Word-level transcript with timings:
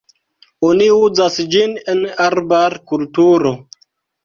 Oni 0.69 0.87
uzas 0.99 1.37
ĝin 1.57 1.77
en 1.95 2.03
arbar-kulturo. 2.27 3.55